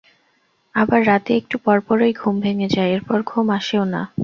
[0.75, 4.01] আবার রাতে একটু পরপরই ঘুম ভেঙ্গে যায়, এরপর ঘুম আসেও না।